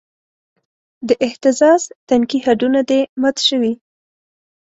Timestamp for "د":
1.07-1.09